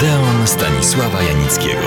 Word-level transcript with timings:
Odeon 0.00 0.46
Stanisława 0.46 1.22
Janickiego. 1.22 1.86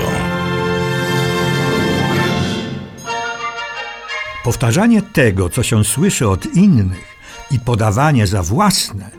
Powtarzanie 4.44 5.02
tego, 5.02 5.48
co 5.48 5.62
się 5.62 5.84
słyszy 5.84 6.28
od 6.28 6.46
innych 6.46 7.16
i 7.50 7.60
podawanie 7.60 8.26
za 8.26 8.42
własne 8.42 9.10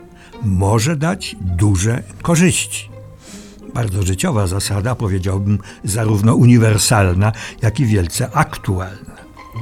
może 0.42 0.96
dać 0.96 1.36
duże 1.40 2.02
korzyści. 2.22 2.90
Bardzo 3.74 4.02
życiowa 4.02 4.46
zasada, 4.46 4.94
powiedziałbym, 4.94 5.58
zarówno 5.84 6.34
uniwersalna, 6.34 7.32
jak 7.62 7.80
i 7.80 7.86
wielce 7.86 8.30
aktualna. 8.32 9.16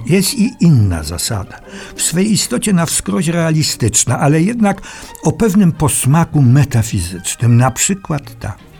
Jest 0.06 0.34
i 0.34 0.50
inna 0.60 1.02
zasada, 1.02 1.60
w 1.96 2.02
swej 2.02 2.32
istocie 2.32 2.72
na 2.72 2.86
wskroś 2.86 3.28
realistyczna, 3.28 4.18
ale 4.18 4.42
jednak 4.42 4.80
o 5.24 5.32
pewnym 5.32 5.72
posmaku 5.72 6.42
metafizycznym. 6.42 7.56
Na 7.56 7.70
przykład 7.70 8.38
ta. 8.38 8.73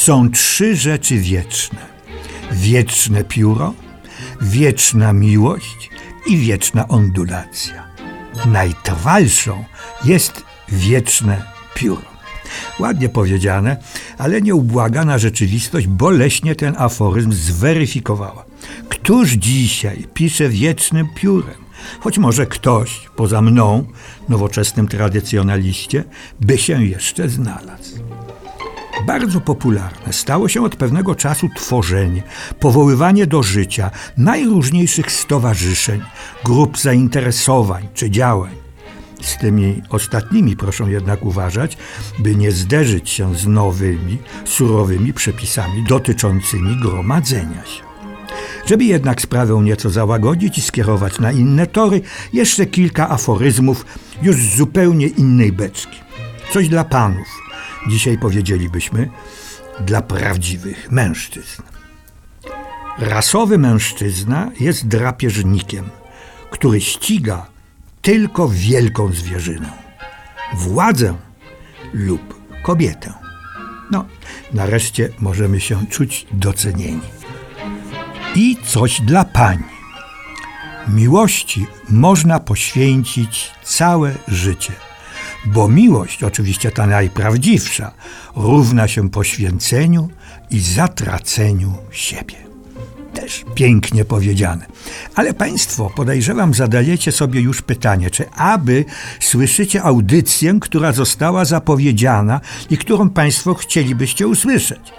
Są 0.00 0.30
trzy 0.30 0.76
rzeczy 0.76 1.18
wieczne: 1.18 1.78
wieczne 2.52 3.24
pióro, 3.24 3.74
wieczna 4.40 5.12
miłość 5.12 5.90
i 6.26 6.36
wieczna 6.36 6.88
ondulacja. 6.88 7.86
Najtrwalszą 8.46 9.64
jest 10.04 10.44
wieczne 10.68 11.42
pióro. 11.74 12.08
Ładnie 12.78 13.08
powiedziane, 13.08 13.76
ale 14.18 14.42
nieubłagana 14.42 15.18
rzeczywistość 15.18 15.86
boleśnie 15.86 16.54
ten 16.54 16.74
aforyzm 16.78 17.32
zweryfikowała. 17.32 18.44
Któż 18.88 19.30
dzisiaj 19.30 20.06
pisze 20.14 20.48
wiecznym 20.48 21.08
piórem? 21.14 21.64
Choć 22.00 22.18
może 22.18 22.46
ktoś, 22.46 23.08
poza 23.16 23.42
mną, 23.42 23.86
nowoczesnym 24.28 24.88
tradycjonaliście, 24.88 26.04
by 26.40 26.58
się 26.58 26.84
jeszcze 26.84 27.28
znalazł. 27.28 27.99
Bardzo 29.10 29.40
popularne 29.40 30.12
stało 30.12 30.48
się 30.48 30.64
od 30.64 30.76
pewnego 30.76 31.14
czasu 31.14 31.48
tworzenie, 31.56 32.22
powoływanie 32.60 33.26
do 33.26 33.42
życia 33.42 33.90
najróżniejszych 34.16 35.12
stowarzyszeń, 35.12 36.00
grup 36.44 36.78
zainteresowań 36.78 37.88
czy 37.94 38.10
działań. 38.10 38.54
Z 39.20 39.36
tymi 39.36 39.82
ostatnimi 39.88 40.56
proszę 40.56 40.84
jednak 40.84 41.24
uważać, 41.24 41.76
by 42.18 42.36
nie 42.36 42.52
zderzyć 42.52 43.10
się 43.10 43.34
z 43.34 43.46
nowymi, 43.46 44.18
surowymi 44.44 45.12
przepisami 45.12 45.84
dotyczącymi 45.88 46.76
gromadzenia 46.76 47.64
się. 47.64 47.82
Żeby 48.66 48.84
jednak 48.84 49.20
sprawę 49.20 49.54
nieco 49.62 49.90
załagodzić 49.90 50.58
i 50.58 50.62
skierować 50.62 51.18
na 51.18 51.32
inne 51.32 51.66
tory, 51.66 52.00
jeszcze 52.32 52.66
kilka 52.66 53.08
aforyzmów 53.08 53.86
już 54.22 54.36
z 54.36 54.56
zupełnie 54.56 55.06
innej 55.06 55.52
beczki. 55.52 55.98
Coś 56.52 56.68
dla 56.68 56.84
panów, 56.84 57.28
dzisiaj 57.88 58.18
powiedzielibyśmy, 58.18 59.10
dla 59.80 60.02
prawdziwych 60.02 60.90
mężczyzn. 60.90 61.62
Rasowy 62.98 63.58
mężczyzna 63.58 64.50
jest 64.60 64.88
drapieżnikiem, 64.88 65.90
który 66.50 66.80
ściga 66.80 67.46
tylko 68.02 68.48
wielką 68.48 69.12
zwierzynę 69.12 69.90
władzę 70.54 71.14
lub 71.92 72.34
kobietę. 72.62 73.12
No, 73.90 74.04
nareszcie 74.52 75.08
możemy 75.18 75.60
się 75.60 75.86
czuć 75.86 76.26
docenieni. 76.32 77.00
I 78.34 78.56
coś 78.66 79.00
dla 79.00 79.24
pań. 79.24 79.58
Miłości 80.88 81.66
można 81.88 82.40
poświęcić 82.40 83.50
całe 83.62 84.14
życie, 84.28 84.72
bo 85.44 85.68
miłość, 85.68 86.24
oczywiście 86.24 86.70
ta 86.70 86.86
najprawdziwsza, 86.86 87.92
równa 88.36 88.88
się 88.88 89.10
poświęceniu 89.10 90.08
i 90.50 90.60
zatraceniu 90.60 91.74
siebie 91.90 92.50
też 93.12 93.44
pięknie 93.54 94.04
powiedziane. 94.04 94.66
Ale 95.14 95.34
Państwo, 95.34 95.90
podejrzewam, 95.96 96.54
zadajecie 96.54 97.12
sobie 97.12 97.40
już 97.40 97.62
pytanie, 97.62 98.10
czy 98.10 98.30
aby 98.30 98.84
słyszycie 99.20 99.82
audycję, 99.82 100.58
która 100.60 100.92
została 100.92 101.44
zapowiedziana 101.44 102.40
i 102.70 102.78
którą 102.78 103.10
Państwo 103.10 103.54
chcielibyście 103.54 104.28
usłyszeć? 104.28 104.92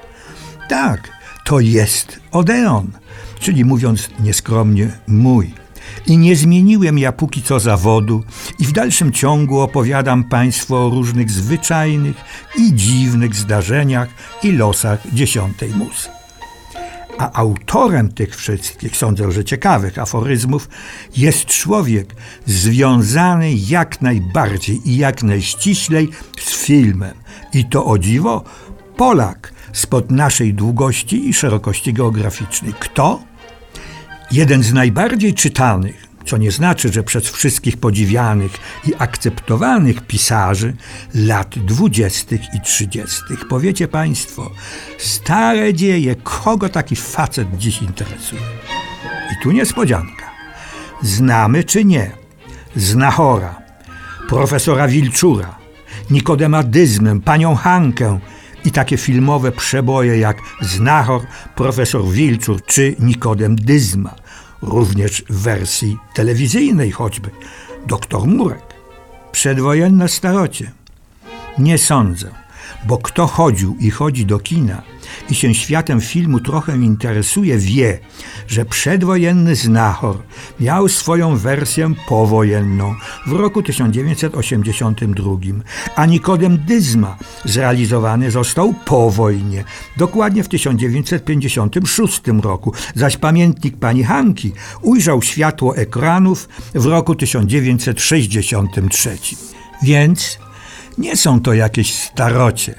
Tak, 0.69 1.09
to 1.45 1.59
jest 1.59 2.19
Odeon, 2.31 2.91
czyli 3.39 3.65
mówiąc 3.65 4.09
nieskromnie, 4.19 4.91
mój. 5.07 5.60
I 6.07 6.17
nie 6.17 6.35
zmieniłem 6.35 6.99
ja 6.99 7.11
póki 7.11 7.41
co 7.41 7.59
zawodu 7.59 8.23
i 8.59 8.65
w 8.65 8.71
dalszym 8.71 9.11
ciągu 9.11 9.59
opowiadam 9.59 10.23
Państwu 10.23 10.75
o 10.75 10.89
różnych 10.89 11.31
zwyczajnych 11.31 12.15
i 12.57 12.73
dziwnych 12.73 13.35
zdarzeniach 13.35 14.09
i 14.43 14.51
losach 14.51 15.13
dziesiątej 15.13 15.69
muzy 15.69 16.21
a 17.21 17.31
autorem 17.33 18.11
tych 18.11 18.35
wszystkich, 18.35 18.97
sądzę, 18.97 19.31
że 19.31 19.45
ciekawych 19.45 19.99
aforyzmów, 19.99 20.69
jest 21.17 21.45
człowiek 21.45 22.15
związany 22.45 23.53
jak 23.53 24.01
najbardziej 24.01 24.89
i 24.89 24.97
jak 24.97 25.23
najściślej 25.23 26.09
z 26.39 26.65
filmem. 26.65 27.13
I 27.53 27.65
to 27.65 27.85
o 27.85 27.97
dziwo 27.97 28.43
Polak 28.97 29.53
spod 29.73 30.11
naszej 30.11 30.53
długości 30.53 31.29
i 31.29 31.33
szerokości 31.33 31.93
geograficznej. 31.93 32.73
Kto? 32.79 33.30
Jeden 34.31 34.63
z 34.63 34.73
najbardziej 34.73 35.33
czytanych 35.33 36.11
co 36.25 36.37
nie 36.37 36.51
znaczy, 36.51 36.93
że 36.93 37.03
przez 37.03 37.29
wszystkich 37.29 37.77
podziwianych 37.77 38.51
i 38.87 38.93
akceptowanych 38.97 40.01
pisarzy 40.01 40.73
lat 41.15 41.59
dwudziestych 41.59 42.41
i 42.55 42.61
trzydziestych. 42.61 43.47
Powiecie 43.47 43.87
Państwo, 43.87 44.51
stare 44.97 45.73
dzieje, 45.73 46.15
kogo 46.15 46.69
taki 46.69 46.95
facet 46.95 47.47
dziś 47.57 47.81
interesuje? 47.81 48.41
I 49.31 49.43
tu 49.43 49.51
niespodzianka. 49.51 50.31
Znamy 51.01 51.63
czy 51.63 51.85
nie 51.85 52.11
Znachora, 52.75 53.61
profesora 54.29 54.87
Wilczura, 54.87 55.55
Nikodema 56.09 56.63
Dyzmem, 56.63 57.21
panią 57.21 57.55
Hankę 57.55 58.19
i 58.65 58.71
takie 58.71 58.97
filmowe 58.97 59.51
przeboje 59.51 60.17
jak 60.17 60.37
Znachor, 60.61 61.21
profesor 61.55 62.05
Wilczur 62.05 62.65
czy 62.65 62.95
Nikodem 62.99 63.55
Dyzma 63.55 64.20
również 64.61 65.23
w 65.29 65.41
wersji 65.41 65.97
telewizyjnej 66.13 66.91
choćby, 66.91 67.29
doktor 67.87 68.27
Murek. 68.27 68.63
Przedwojenne 69.31 70.09
starocie. 70.09 70.71
Nie 71.57 71.77
sądzę, 71.77 72.31
bo 72.87 72.97
kto 72.97 73.27
chodził 73.27 73.75
i 73.79 73.91
chodzi 73.91 74.25
do 74.25 74.39
kina 74.39 74.81
i 75.29 75.35
się 75.35 75.53
światem 75.53 76.01
filmu 76.01 76.39
trochę 76.39 76.77
interesuje, 76.77 77.57
wie, 77.57 77.99
że 78.47 78.65
przedwojenny 78.65 79.55
Znachor 79.55 80.17
miał 80.59 80.87
swoją 80.87 81.37
wersję 81.37 81.93
powojenną 82.07 82.95
w 83.27 83.31
roku 83.31 83.63
1982, 83.63 85.31
a 85.95 86.05
Nikodem 86.05 86.57
Dyzma 86.57 87.17
zrealizowany 87.45 88.31
został 88.31 88.73
po 88.85 89.11
wojnie, 89.11 89.63
dokładnie 89.97 90.43
w 90.43 90.47
1956 90.47 92.21
roku, 92.41 92.73
zaś 92.95 93.17
pamiętnik 93.17 93.77
pani 93.77 94.03
Hanki 94.03 94.51
ujrzał 94.81 95.21
światło 95.21 95.77
ekranów 95.77 96.49
w 96.75 96.85
roku 96.85 97.15
1963. 97.15 99.17
Więc 99.83 100.39
nie 101.01 101.17
są 101.17 101.39
to 101.41 101.53
jakieś 101.53 101.93
starocie, 101.93 102.75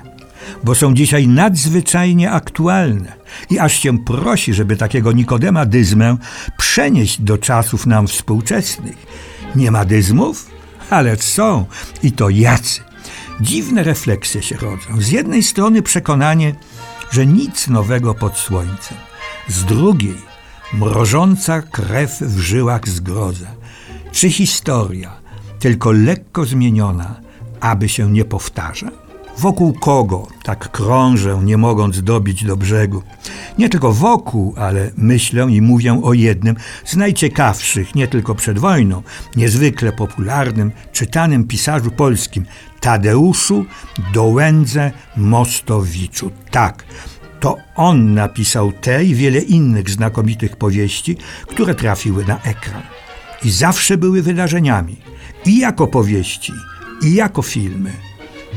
bo 0.64 0.74
są 0.74 0.94
dzisiaj 0.94 1.28
nadzwyczajnie 1.28 2.30
aktualne 2.30 3.12
i 3.50 3.58
aż 3.58 3.80
się 3.80 3.98
prosi, 3.98 4.54
żeby 4.54 4.76
takiego 4.76 5.12
Nikodema 5.12 5.66
dyzmę 5.66 6.16
przenieść 6.58 7.20
do 7.20 7.38
czasów 7.38 7.86
nam 7.86 8.06
współczesnych. 8.06 9.06
Nie 9.56 9.70
ma 9.70 9.84
dyzmów? 9.84 10.50
Ale 10.90 11.16
są 11.16 11.66
i 12.02 12.12
to 12.12 12.30
jacy. 12.30 12.80
Dziwne 13.40 13.82
refleksje 13.82 14.42
się 14.42 14.56
rodzą. 14.56 15.00
Z 15.00 15.08
jednej 15.08 15.42
strony 15.42 15.82
przekonanie, 15.82 16.54
że 17.10 17.26
nic 17.26 17.68
nowego 17.68 18.14
pod 18.14 18.36
słońcem, 18.36 18.98
z 19.48 19.64
drugiej 19.64 20.16
mrożąca 20.72 21.62
krew 21.62 22.20
w 22.20 22.38
żyłach 22.38 22.88
zgroza. 22.88 23.50
Czy 24.12 24.30
historia, 24.30 25.12
tylko 25.58 25.92
lekko 25.92 26.44
zmieniona, 26.44 27.20
aby 27.62 27.88
się 27.88 28.10
nie 28.10 28.24
powtarza? 28.24 28.90
Wokół 29.38 29.72
kogo 29.72 30.26
tak 30.42 30.70
krążę, 30.70 31.40
nie 31.44 31.56
mogąc 31.56 32.02
dobić 32.02 32.44
do 32.44 32.56
brzegu? 32.56 33.02
Nie 33.58 33.68
tylko 33.68 33.92
wokół, 33.92 34.54
ale 34.56 34.90
myślę 34.96 35.46
i 35.50 35.62
mówię 35.62 36.00
o 36.02 36.12
jednym 36.12 36.56
z 36.84 36.96
najciekawszych, 36.96 37.94
nie 37.94 38.08
tylko 38.08 38.34
przed 38.34 38.58
wojną, 38.58 39.02
niezwykle 39.36 39.92
popularnym, 39.92 40.72
czytanym 40.92 41.44
pisarzu 41.44 41.90
polskim, 41.90 42.46
Tadeuszu 42.80 43.64
Dołędze 44.12 44.90
Mostowiczu. 45.16 46.30
Tak, 46.50 46.84
to 47.40 47.56
on 47.76 48.14
napisał 48.14 48.72
te 48.72 49.04
i 49.04 49.14
wiele 49.14 49.38
innych 49.38 49.90
znakomitych 49.90 50.56
powieści, 50.56 51.16
które 51.46 51.74
trafiły 51.74 52.24
na 52.24 52.42
ekran. 52.42 52.82
I 53.44 53.50
zawsze 53.50 53.96
były 53.96 54.22
wydarzeniami, 54.22 54.96
i 55.46 55.58
jako 55.58 55.86
powieści, 55.86 56.52
i 57.02 57.14
jako 57.14 57.42
filmy. 57.42 57.92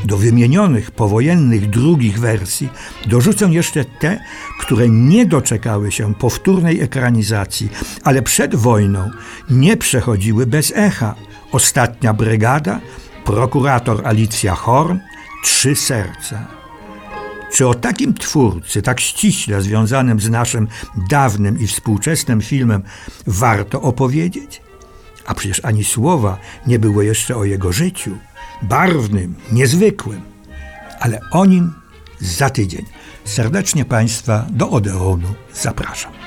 Do 0.06 0.18
wymienionych 0.18 0.92
powojennych 0.92 1.70
drugich 1.70 2.20
wersji 2.20 2.70
dorzucę 3.06 3.46
jeszcze 3.46 3.86
te, 3.86 4.20
które 4.60 4.90
nie 4.90 5.26
doczekały 5.26 5.92
się 5.92 6.16
powtórnej 6.16 6.82
ekranizacji, 6.82 7.70
ale 8.04 8.22
przed 8.22 8.56
wojną 8.56 9.12
nie 9.50 9.78
przechodziły 9.78 10.46
bez 10.46 10.74
echa. 10.76 11.16
Ostatnia 11.52 12.14
brygada, 12.14 12.80
prokurator 13.26 14.08
Alicja 14.08 14.56
Horn, 14.56 14.98
Trzy 15.44 15.76
serca. 15.76 16.48
Czy 17.52 17.68
o 17.68 17.74
takim 17.74 18.14
twórcy, 18.14 18.82
tak 18.82 19.00
ściśle 19.00 19.62
związanym 19.62 20.20
z 20.20 20.30
naszym 20.30 20.68
dawnym 21.10 21.60
i 21.60 21.68
współczesnym 21.68 22.42
filmem, 22.42 22.84
warto 23.28 23.82
opowiedzieć? 23.82 24.62
A 25.26 25.34
przecież 25.34 25.62
ani 25.64 25.84
słowa 25.84 26.38
nie 26.68 26.80
było 26.80 27.02
jeszcze 27.02 27.36
o 27.36 27.46
jego 27.46 27.72
życiu, 27.72 28.18
barwnym, 28.62 29.36
niezwykłym. 29.52 30.22
Ale 31.00 31.20
o 31.32 31.46
nim 31.46 31.74
za 32.20 32.50
tydzień. 32.50 32.86
Serdecznie 33.26 33.86
Państwa 33.86 34.46
do 34.50 34.70
Odeonu 34.70 35.34
zapraszam. 35.54 36.25